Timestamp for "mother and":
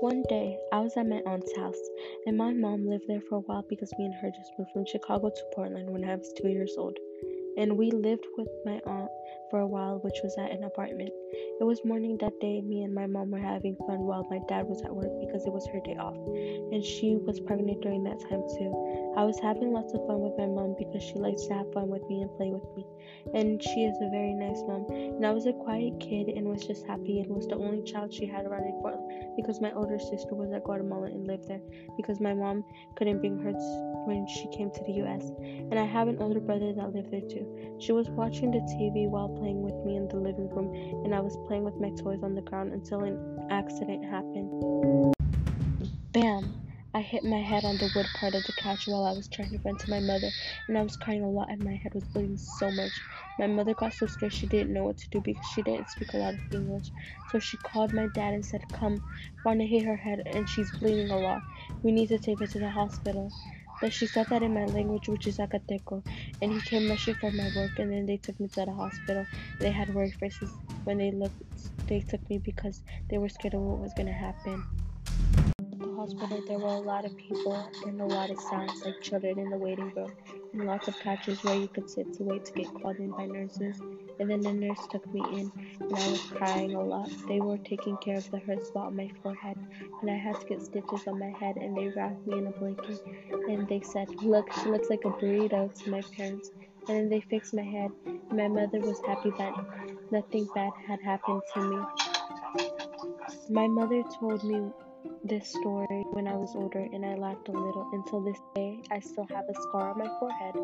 50.00-50.76